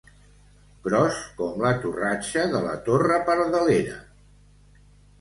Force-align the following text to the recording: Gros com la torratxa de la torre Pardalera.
Gros 0.87 1.19
com 1.43 1.61
la 1.67 1.75
torratxa 1.85 2.49
de 2.57 2.65
la 2.67 2.75
torre 2.91 3.23
Pardalera. 3.31 4.03